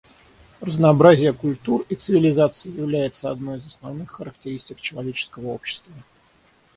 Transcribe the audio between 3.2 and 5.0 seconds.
одной из основных характеристик